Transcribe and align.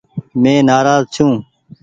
مين 0.41 0.57
نآراز 0.67 1.03
ڇون۔ 1.13 1.31